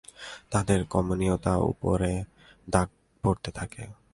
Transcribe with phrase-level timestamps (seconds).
[0.51, 2.01] তাদের কমনীয়তার উপের
[2.67, 2.89] দাগ
[3.23, 3.83] পড়তে থাকে।